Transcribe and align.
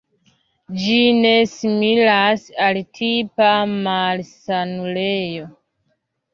Ĝi 0.83 0.95
ne 1.17 1.33
similas 1.51 2.47
al 2.69 2.81
tipa 3.01 3.53
malsanulejo. 3.77 5.49